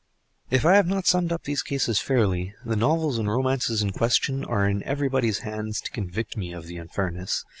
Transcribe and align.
If 0.49 0.65
I 0.65 0.73
have 0.77 0.87
not 0.87 1.05
summed 1.05 1.31
up 1.31 1.43
these 1.43 1.61
cases 1.61 1.99
fairly, 1.99 2.55
the 2.65 2.75
novels 2.75 3.19
and 3.19 3.29
romances 3.29 3.83
in 3.83 3.91
question 3.91 4.43
are 4.43 4.67
in 4.67 4.81
everybody's 4.81 5.41
hands 5.45 5.79
to 5.81 5.91
convict 5.91 6.35
me 6.35 6.53
of 6.53 6.65
the 6.65 6.77
unfairness. 6.77 7.45